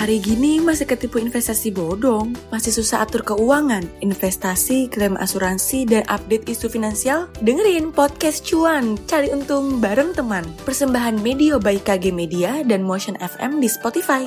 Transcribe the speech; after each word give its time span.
Hari 0.00 0.16
gini 0.16 0.64
masih 0.64 0.88
ketipu 0.88 1.20
investasi 1.20 1.76
bodong, 1.76 2.32
masih 2.48 2.72
susah 2.72 3.04
atur 3.04 3.20
keuangan, 3.20 3.84
investasi, 4.00 4.88
klaim 4.88 5.12
asuransi, 5.20 5.84
dan 5.84 6.08
update 6.08 6.48
isu 6.48 6.72
finansial? 6.72 7.28
Dengerin 7.44 7.92
podcast 7.92 8.40
cuan, 8.48 8.96
cari 9.04 9.28
untung 9.28 9.76
bareng 9.76 10.16
teman. 10.16 10.48
Persembahan 10.64 11.20
media 11.20 11.60
by 11.60 11.76
KG 11.84 12.16
Media 12.16 12.64
dan 12.64 12.80
Motion 12.80 13.12
FM 13.20 13.60
di 13.60 13.68
Spotify. 13.68 14.24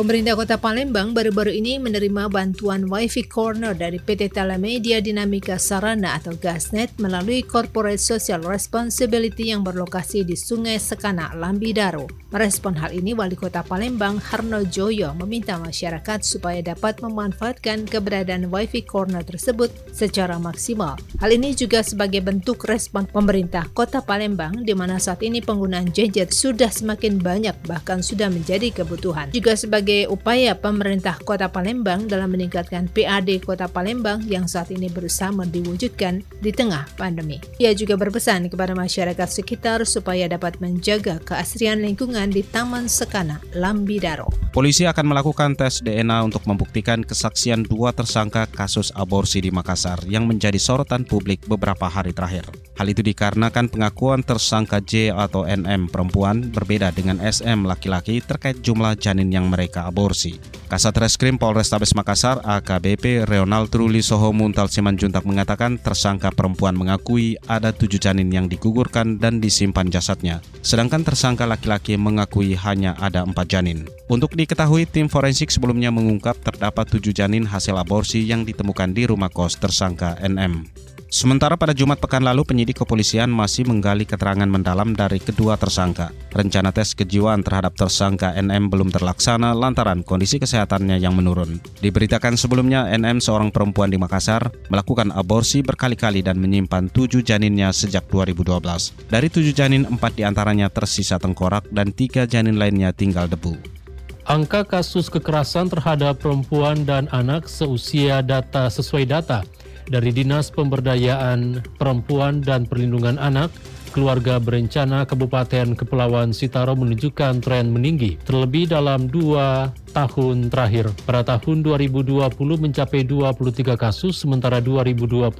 Pemerintah 0.00 0.32
Kota 0.32 0.56
Palembang 0.56 1.12
baru-baru 1.12 1.60
ini 1.60 1.76
menerima 1.76 2.32
bantuan 2.32 2.88
Wi-Fi 2.88 3.28
Corner 3.28 3.76
dari 3.76 4.00
PT 4.00 4.32
Telemedia 4.32 4.96
Dinamika 4.96 5.60
Sarana 5.60 6.16
atau 6.16 6.32
Gasnet 6.40 6.96
melalui 6.96 7.44
Corporate 7.44 8.00
Social 8.00 8.40
Responsibility 8.40 9.52
yang 9.52 9.60
berlokasi 9.60 10.24
di 10.24 10.40
Sungai 10.40 10.80
Sekana, 10.80 11.36
Lambidaro. 11.36 12.08
Merespon 12.32 12.80
hal 12.80 12.96
ini, 12.96 13.12
Wali 13.12 13.36
Kota 13.36 13.60
Palembang 13.60 14.16
Harno 14.24 14.64
Joyo 14.64 15.12
meminta 15.20 15.60
masyarakat 15.60 16.24
supaya 16.24 16.64
dapat 16.64 17.04
memanfaatkan 17.04 17.84
keberadaan 17.84 18.48
Wi-Fi 18.48 18.88
Corner 18.88 19.20
tersebut 19.20 19.68
secara 19.92 20.40
maksimal. 20.40 20.96
Hal 21.20 21.28
ini 21.28 21.52
juga 21.52 21.84
sebagai 21.84 22.24
bentuk 22.24 22.64
respon 22.64 23.04
pemerintah 23.04 23.68
Kota 23.76 24.00
Palembang 24.00 24.64
di 24.64 24.72
mana 24.72 24.96
saat 24.96 25.20
ini 25.20 25.44
penggunaan 25.44 25.92
gadget 25.92 26.32
sudah 26.32 26.72
semakin 26.72 27.20
banyak 27.20 27.52
bahkan 27.68 28.00
sudah 28.00 28.32
menjadi 28.32 28.72
kebutuhan. 28.72 29.28
Juga 29.36 29.58
sebagai 29.58 29.89
sebagai 29.90 30.06
upaya 30.14 30.54
pemerintah 30.54 31.18
Kota 31.26 31.50
Palembang 31.50 32.06
dalam 32.06 32.30
meningkatkan 32.30 32.86
PAD 32.94 33.42
Kota 33.42 33.66
Palembang 33.66 34.22
yang 34.30 34.46
saat 34.46 34.70
ini 34.70 34.86
berusaha 34.86 35.34
diwujudkan 35.34 36.22
di 36.38 36.54
tengah 36.54 36.86
pandemi. 36.94 37.42
Ia 37.58 37.74
juga 37.74 37.98
berpesan 37.98 38.46
kepada 38.46 38.78
masyarakat 38.78 39.26
sekitar 39.26 39.82
supaya 39.82 40.30
dapat 40.30 40.62
menjaga 40.62 41.18
keasrian 41.26 41.82
lingkungan 41.82 42.30
di 42.30 42.46
Taman 42.46 42.86
Sekana, 42.86 43.42
Lambidaro. 43.58 44.30
Polisi 44.50 44.82
akan 44.82 45.14
melakukan 45.14 45.54
tes 45.54 45.78
DNA 45.78 46.26
untuk 46.26 46.42
membuktikan 46.42 47.06
kesaksian 47.06 47.62
dua 47.62 47.94
tersangka 47.94 48.50
kasus 48.50 48.90
aborsi 48.98 49.38
di 49.38 49.54
Makassar 49.54 50.02
yang 50.10 50.26
menjadi 50.26 50.58
sorotan 50.58 51.06
publik 51.06 51.46
beberapa 51.46 51.86
hari 51.86 52.10
terakhir. 52.10 52.50
Hal 52.74 52.90
itu 52.90 52.98
dikarenakan 52.98 53.70
pengakuan 53.70 54.26
tersangka 54.26 54.82
J 54.82 55.14
atau 55.14 55.46
NM 55.46 55.86
perempuan 55.86 56.50
berbeda 56.50 56.90
dengan 56.90 57.22
SM 57.22 57.62
laki-laki 57.62 58.18
terkait 58.26 58.58
jumlah 58.58 58.98
janin 58.98 59.30
yang 59.30 59.46
mereka 59.46 59.86
aborsi. 59.86 60.42
Kasat 60.66 60.98
Reskrim 60.98 61.38
Polrestabes 61.38 61.94
Makassar 61.94 62.42
AKBP 62.42 63.30
Reonal 63.30 63.70
Truli 63.70 64.02
Soho 64.02 64.34
Muntal 64.34 64.66
Simanjuntak 64.66 65.28
mengatakan 65.28 65.78
tersangka 65.78 66.34
perempuan 66.34 66.74
mengakui 66.74 67.38
ada 67.46 67.70
tujuh 67.70 68.02
janin 68.02 68.32
yang 68.34 68.50
digugurkan 68.50 69.20
dan 69.20 69.38
disimpan 69.38 69.86
jasadnya. 69.86 70.42
Sedangkan 70.64 71.06
tersangka 71.06 71.46
laki-laki 71.46 71.94
mengakui 72.00 72.58
hanya 72.58 72.98
ada 72.98 73.22
empat 73.22 73.46
janin. 73.46 73.86
Untuk 74.08 74.39
diketahui, 74.40 74.88
tim 74.88 75.12
forensik 75.12 75.52
sebelumnya 75.52 75.92
mengungkap 75.92 76.40
terdapat 76.40 76.88
tujuh 76.88 77.12
janin 77.12 77.44
hasil 77.44 77.76
aborsi 77.76 78.24
yang 78.24 78.48
ditemukan 78.48 78.96
di 78.96 79.04
rumah 79.04 79.28
kos 79.28 79.60
tersangka 79.60 80.16
NM. 80.24 80.64
Sementara 81.10 81.58
pada 81.58 81.74
Jumat 81.74 81.98
pekan 81.98 82.22
lalu 82.22 82.46
penyidik 82.46 82.86
kepolisian 82.86 83.34
masih 83.34 83.66
menggali 83.66 84.06
keterangan 84.06 84.46
mendalam 84.46 84.94
dari 84.94 85.18
kedua 85.18 85.58
tersangka. 85.58 86.14
Rencana 86.30 86.70
tes 86.70 86.94
kejiwaan 86.94 87.42
terhadap 87.42 87.74
tersangka 87.74 88.30
NM 88.38 88.70
belum 88.70 88.94
terlaksana 88.94 89.50
lantaran 89.50 90.06
kondisi 90.06 90.38
kesehatannya 90.38 91.02
yang 91.02 91.18
menurun. 91.18 91.58
Diberitakan 91.82 92.38
sebelumnya 92.38 92.86
NM 92.94 93.18
seorang 93.18 93.50
perempuan 93.50 93.90
di 93.90 93.98
Makassar 93.98 94.54
melakukan 94.70 95.10
aborsi 95.10 95.66
berkali-kali 95.66 96.22
dan 96.22 96.38
menyimpan 96.38 96.86
tujuh 96.94 97.26
janinnya 97.26 97.74
sejak 97.74 98.06
2012. 98.06 99.10
Dari 99.10 99.26
tujuh 99.26 99.50
janin, 99.50 99.90
empat 99.90 100.14
di 100.14 100.22
antaranya 100.22 100.70
tersisa 100.70 101.18
tengkorak 101.18 101.66
dan 101.74 101.90
tiga 101.90 102.22
janin 102.22 102.54
lainnya 102.54 102.94
tinggal 102.94 103.26
debu. 103.26 103.79
Angka 104.28 104.68
kasus 104.68 105.08
kekerasan 105.08 105.72
terhadap 105.72 106.20
perempuan 106.20 106.84
dan 106.84 107.08
anak 107.08 107.48
seusia 107.48 108.20
data 108.20 108.68
sesuai 108.68 109.08
data 109.08 109.40
dari 109.88 110.12
Dinas 110.12 110.52
Pemberdayaan 110.52 111.64
Perempuan 111.80 112.44
dan 112.44 112.68
Perlindungan 112.68 113.16
Anak, 113.16 113.50
keluarga 113.90 114.38
berencana 114.38 115.02
Kabupaten 115.02 115.74
Kepulauan 115.74 116.30
Sitaro 116.30 116.78
menunjukkan 116.78 117.42
tren 117.42 117.74
meninggi, 117.74 118.20
terlebih 118.22 118.70
dalam 118.70 119.10
dua 119.10 119.74
tahun 119.96 120.52
terakhir. 120.52 120.94
Pada 121.08 121.26
tahun 121.26 121.66
2020 121.66 122.22
mencapai 122.38 123.02
23 123.02 123.74
kasus, 123.74 124.20
sementara 124.20 124.62
2021 124.62 125.32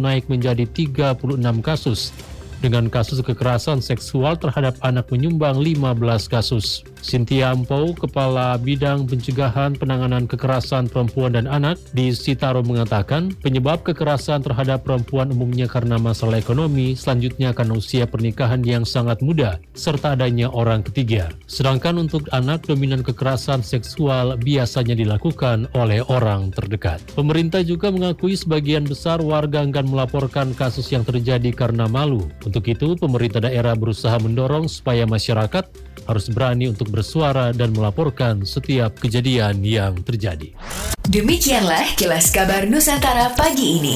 naik 0.00 0.30
menjadi 0.32 0.64
36 0.64 1.60
kasus 1.60 2.14
dengan 2.60 2.92
kasus 2.92 3.24
kekerasan 3.24 3.80
seksual 3.80 4.36
terhadap 4.36 4.76
anak 4.84 5.08
menyumbang 5.08 5.58
15 5.58 6.28
kasus. 6.28 6.84
Cynthia 7.00 7.56
Ampau, 7.56 7.96
Kepala 7.96 8.60
Bidang 8.60 9.08
Pencegahan 9.08 9.72
Penanganan 9.72 10.28
Kekerasan 10.28 10.92
Perempuan 10.92 11.32
dan 11.32 11.48
Anak 11.48 11.80
di 11.96 12.12
Sitaro 12.12 12.60
mengatakan, 12.60 13.32
penyebab 13.40 13.80
kekerasan 13.82 14.44
terhadap 14.44 14.84
perempuan 14.84 15.32
umumnya 15.32 15.64
karena 15.64 15.96
masalah 15.96 16.36
ekonomi, 16.36 16.92
selanjutnya 16.92 17.56
karena 17.56 17.80
usia 17.80 18.04
pernikahan 18.04 18.60
yang 18.60 18.84
sangat 18.84 19.24
muda, 19.24 19.56
serta 19.72 20.12
adanya 20.12 20.52
orang 20.52 20.84
ketiga. 20.84 21.32
Sedangkan 21.48 21.96
untuk 21.96 22.28
anak, 22.36 22.68
dominan 22.68 23.00
kekerasan 23.00 23.64
seksual 23.64 24.36
biasanya 24.36 24.92
dilakukan 24.92 25.72
oleh 25.72 26.04
orang 26.12 26.52
terdekat. 26.52 27.00
Pemerintah 27.16 27.64
juga 27.64 27.88
mengakui 27.88 28.36
sebagian 28.36 28.84
besar 28.84 29.24
warga 29.24 29.64
enggan 29.64 29.88
melaporkan 29.88 30.52
kasus 30.52 30.92
yang 30.92 31.02
terjadi 31.02 31.48
karena 31.56 31.88
malu. 31.88 32.28
Untuk 32.50 32.66
itu, 32.66 32.98
pemerintah 32.98 33.46
daerah 33.46 33.78
berusaha 33.78 34.18
mendorong 34.18 34.66
supaya 34.66 35.06
masyarakat 35.06 35.70
harus 36.10 36.26
berani 36.34 36.66
untuk 36.66 36.90
bersuara 36.90 37.54
dan 37.54 37.70
melaporkan 37.70 38.42
setiap 38.42 38.98
kejadian 38.98 39.62
yang 39.62 39.94
terjadi. 40.02 40.50
Demikianlah 41.06 41.94
kilas 41.94 42.34
kabar 42.34 42.66
Nusantara 42.66 43.30
pagi 43.38 43.78
ini. 43.78 43.94